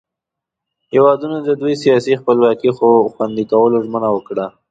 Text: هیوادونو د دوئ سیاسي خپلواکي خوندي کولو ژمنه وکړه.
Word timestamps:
هیوادونو 0.91 1.37
د 1.47 1.49
دوئ 1.61 1.75
سیاسي 1.83 2.13
خپلواکي 2.21 2.69
خوندي 3.15 3.45
کولو 3.51 3.77
ژمنه 3.85 4.09
وکړه. 4.13 4.45